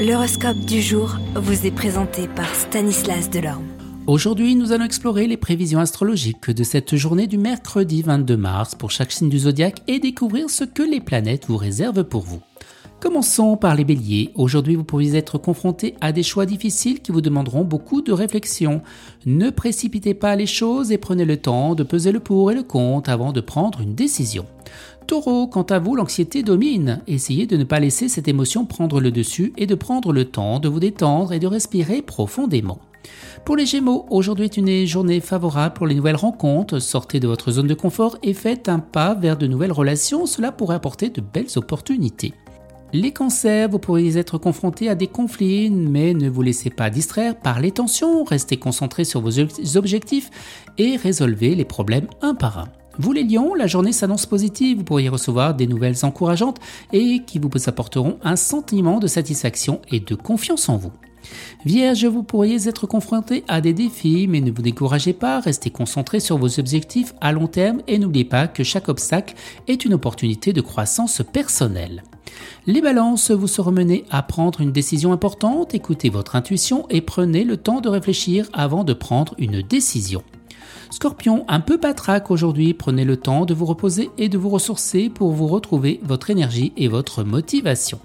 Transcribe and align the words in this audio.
L'horoscope 0.00 0.60
du 0.60 0.80
jour 0.80 1.18
vous 1.34 1.66
est 1.66 1.70
présenté 1.70 2.26
par 2.26 2.54
Stanislas 2.54 3.28
Delorme. 3.28 3.66
Aujourd'hui, 4.06 4.54
nous 4.54 4.72
allons 4.72 4.86
explorer 4.86 5.26
les 5.26 5.36
prévisions 5.36 5.78
astrologiques 5.78 6.50
de 6.50 6.64
cette 6.64 6.96
journée 6.96 7.26
du 7.26 7.36
mercredi 7.36 8.00
22 8.00 8.34
mars 8.34 8.74
pour 8.74 8.90
chaque 8.90 9.12
signe 9.12 9.28
du 9.28 9.40
zodiaque 9.40 9.82
et 9.88 9.98
découvrir 9.98 10.48
ce 10.48 10.64
que 10.64 10.82
les 10.82 11.00
planètes 11.00 11.48
vous 11.48 11.58
réservent 11.58 12.04
pour 12.04 12.22
vous. 12.22 12.40
Commençons 12.98 13.58
par 13.58 13.74
les 13.74 13.84
béliers. 13.84 14.30
Aujourd'hui, 14.36 14.74
vous 14.74 14.84
pourriez 14.84 15.16
être 15.16 15.36
confronté 15.36 15.96
à 16.00 16.12
des 16.12 16.22
choix 16.22 16.46
difficiles 16.46 17.02
qui 17.02 17.12
vous 17.12 17.20
demanderont 17.20 17.64
beaucoup 17.64 18.00
de 18.00 18.12
réflexion. 18.12 18.80
Ne 19.26 19.50
précipitez 19.50 20.14
pas 20.14 20.34
les 20.34 20.46
choses 20.46 20.92
et 20.92 20.98
prenez 20.98 21.26
le 21.26 21.36
temps 21.36 21.74
de 21.74 21.82
peser 21.82 22.10
le 22.10 22.20
pour 22.20 22.50
et 22.50 22.54
le 22.54 22.62
contre 22.62 23.10
avant 23.10 23.32
de 23.32 23.42
prendre 23.42 23.82
une 23.82 23.94
décision. 23.94 24.46
Taureau, 25.10 25.48
quant 25.48 25.64
à 25.64 25.80
vous, 25.80 25.96
l'anxiété 25.96 26.44
domine. 26.44 27.02
Essayez 27.08 27.48
de 27.48 27.56
ne 27.56 27.64
pas 27.64 27.80
laisser 27.80 28.08
cette 28.08 28.28
émotion 28.28 28.64
prendre 28.64 29.00
le 29.00 29.10
dessus 29.10 29.52
et 29.56 29.66
de 29.66 29.74
prendre 29.74 30.12
le 30.12 30.26
temps 30.26 30.60
de 30.60 30.68
vous 30.68 30.78
détendre 30.78 31.32
et 31.32 31.40
de 31.40 31.48
respirer 31.48 32.00
profondément. 32.00 32.78
Pour 33.44 33.56
les 33.56 33.66
Gémeaux, 33.66 34.06
aujourd'hui 34.08 34.44
est 34.44 34.56
une 34.56 34.86
journée 34.86 35.18
favorable 35.18 35.74
pour 35.74 35.88
les 35.88 35.96
nouvelles 35.96 36.14
rencontres. 36.14 36.78
Sortez 36.78 37.18
de 37.18 37.26
votre 37.26 37.50
zone 37.50 37.66
de 37.66 37.74
confort 37.74 38.18
et 38.22 38.34
faites 38.34 38.68
un 38.68 38.78
pas 38.78 39.14
vers 39.14 39.36
de 39.36 39.48
nouvelles 39.48 39.72
relations. 39.72 40.26
Cela 40.26 40.52
pourrait 40.52 40.76
apporter 40.76 41.08
de 41.08 41.20
belles 41.20 41.56
opportunités. 41.56 42.32
Les 42.92 43.10
cancers, 43.10 43.68
vous 43.68 43.80
pourriez 43.80 44.16
être 44.16 44.38
confrontés 44.38 44.88
à 44.88 44.94
des 44.94 45.08
conflits, 45.08 45.70
mais 45.70 46.14
ne 46.14 46.30
vous 46.30 46.42
laissez 46.42 46.70
pas 46.70 46.88
distraire 46.88 47.36
par 47.36 47.58
les 47.58 47.72
tensions, 47.72 48.22
restez 48.22 48.58
concentrés 48.58 49.04
sur 49.04 49.20
vos 49.20 49.40
objectifs 49.76 50.30
et 50.78 50.94
résolvez 50.94 51.56
les 51.56 51.64
problèmes 51.64 52.06
un 52.22 52.36
par 52.36 52.60
un. 52.60 52.68
Vous 52.98 53.12
les 53.12 53.24
lions, 53.24 53.54
la 53.54 53.66
journée 53.66 53.92
s'annonce 53.92 54.26
positive, 54.26 54.78
vous 54.78 54.84
pourriez 54.84 55.08
recevoir 55.08 55.54
des 55.54 55.66
nouvelles 55.66 56.04
encourageantes 56.04 56.58
et 56.92 57.22
qui 57.26 57.38
vous 57.38 57.48
apporteront 57.66 58.18
un 58.22 58.36
sentiment 58.36 58.98
de 58.98 59.06
satisfaction 59.06 59.80
et 59.90 60.00
de 60.00 60.14
confiance 60.14 60.68
en 60.68 60.76
vous. 60.76 60.92
Vierge, 61.64 62.06
vous 62.06 62.22
pourriez 62.22 62.68
être 62.68 62.86
confronté 62.86 63.44
à 63.46 63.60
des 63.60 63.72
défis, 63.72 64.26
mais 64.28 64.40
ne 64.40 64.50
vous 64.50 64.62
découragez 64.62 65.12
pas, 65.12 65.40
restez 65.40 65.70
concentré 65.70 66.20
sur 66.20 66.38
vos 66.38 66.58
objectifs 66.58 67.14
à 67.20 67.32
long 67.32 67.46
terme 67.46 67.82
et 67.86 67.98
n'oubliez 67.98 68.24
pas 68.24 68.48
que 68.48 68.64
chaque 68.64 68.88
obstacle 68.88 69.34
est 69.68 69.84
une 69.84 69.94
opportunité 69.94 70.52
de 70.52 70.60
croissance 70.60 71.22
personnelle. 71.32 72.02
Les 72.66 72.80
balances, 72.80 73.30
vous 73.30 73.48
serez 73.48 73.72
menés 73.72 74.04
à 74.10 74.22
prendre 74.22 74.60
une 74.60 74.72
décision 74.72 75.12
importante, 75.12 75.74
écoutez 75.74 76.10
votre 76.10 76.36
intuition 76.36 76.86
et 76.88 77.00
prenez 77.00 77.44
le 77.44 77.56
temps 77.56 77.80
de 77.80 77.88
réfléchir 77.88 78.48
avant 78.52 78.84
de 78.84 78.92
prendre 78.92 79.34
une 79.38 79.62
décision. 79.62 80.22
Scorpion, 80.90 81.44
un 81.48 81.60
peu 81.60 81.78
patraque 81.78 82.30
aujourd'hui, 82.30 82.74
prenez 82.74 83.04
le 83.04 83.16
temps 83.16 83.44
de 83.44 83.54
vous 83.54 83.66
reposer 83.66 84.10
et 84.18 84.28
de 84.28 84.38
vous 84.38 84.48
ressourcer 84.48 85.08
pour 85.08 85.32
vous 85.32 85.46
retrouver 85.46 86.00
votre 86.02 86.30
énergie 86.30 86.72
et 86.76 86.88
votre 86.88 87.22
motivation. 87.24 88.00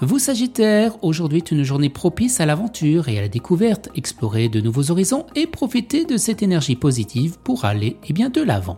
Vous 0.00 0.18
Sagittaire, 0.18 1.02
aujourd'hui 1.02 1.38
est 1.38 1.50
une 1.50 1.64
journée 1.64 1.88
propice 1.88 2.40
à 2.40 2.46
l'aventure 2.46 3.08
et 3.08 3.18
à 3.18 3.22
la 3.22 3.28
découverte, 3.28 3.88
explorez 3.96 4.48
de 4.48 4.60
nouveaux 4.60 4.90
horizons 4.90 5.26
et 5.34 5.46
profitez 5.46 6.04
de 6.04 6.16
cette 6.16 6.42
énergie 6.42 6.76
positive 6.76 7.38
pour 7.42 7.64
aller 7.64 7.96
eh 8.08 8.12
bien, 8.12 8.30
de 8.30 8.40
l'avant. 8.40 8.76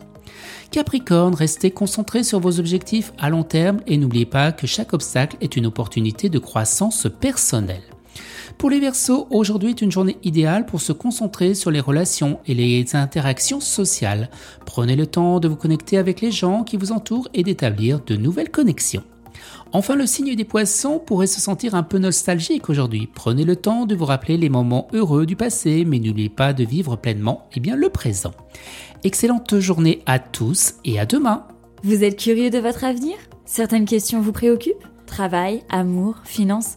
Capricorne, 0.71 1.34
restez 1.34 1.73
concentré 1.73 2.23
sur 2.23 2.41
vos 2.41 2.59
objectifs 2.59 3.12
à 3.19 3.29
long 3.29 3.43
terme 3.43 3.81
et 3.87 3.99
n'oubliez 3.99 4.27
pas 4.27 4.53
que 4.53 4.67
chaque 4.67 4.93
obstacle 4.93 5.37
est 5.41 5.57
une 5.57 5.67
opportunité 5.67 6.29
de 6.29 6.39
croissance 6.39 7.07
personnelle. 7.21 7.83
Pour 8.58 8.70
les 8.70 8.80
Verseaux, 8.80 9.27
aujourd'hui 9.30 9.70
est 9.70 9.83
une 9.83 9.92
journée 9.92 10.19
idéale 10.22 10.66
pour 10.66 10.80
se 10.80 10.92
concentrer 10.92 11.55
sur 11.55 11.70
les 11.70 11.80
relations 11.80 12.41
et 12.47 12.55
les 12.55 12.94
interactions 12.94 13.61
sociales. 13.61 14.28
Prenez 14.66 14.97
le 14.97 15.06
temps 15.06 15.41
de 15.41 15.48
vous 15.48 15.56
connecter 15.56 15.97
avec 15.97 16.20
les 16.20 16.31
gens 16.31 16.64
qui 16.64 16.77
vous 16.77 16.92
entourent 16.92 17.28
et 17.33 17.42
d'établir 17.42 18.00
de 18.00 18.16
nouvelles 18.16 18.50
connexions. 18.50 19.05
Enfin, 19.72 19.94
le 19.94 20.06
signe 20.06 20.34
des 20.34 20.44
poissons 20.44 20.98
pourrait 20.98 21.28
se 21.28 21.41
sentir 21.41 21.75
un 21.75 21.84
peu 21.84 21.98
nostalgique 21.98 22.69
aujourd'hui. 22.69 23.08
Prenez 23.12 23.44
le 23.44 23.56
temps 23.56 23.86
de 23.86 23.94
vous 23.94 24.05
rappeler 24.05 24.36
les 24.36 24.48
moments 24.48 24.88
heureux 24.92 25.27
du 25.27 25.36
passé, 25.36 25.84
mais 25.86 26.00
n'oubliez 26.00 26.28
pas 26.28 26.53
de 26.53 26.64
vivre 26.64 26.97
pleinement 26.97 27.48
eh 27.55 27.61
bien, 27.61 27.77
le 27.77 27.88
présent. 27.88 28.33
Excellente 29.05 29.58
journée 29.61 30.03
à 30.06 30.19
tous 30.19 30.75
et 30.84 30.99
à 30.99 31.06
demain. 31.06 31.47
Vous 31.84 32.04
êtes 32.04 32.19
curieux 32.19 32.50
de 32.50 32.59
votre 32.59 32.84
avenir? 32.84 33.15
Certaines 33.47 33.87
questions 33.87 34.20
vous 34.20 34.32
préoccupent? 34.32 34.87
Travail, 35.06 35.62
amour, 35.70 36.16
finances? 36.25 36.76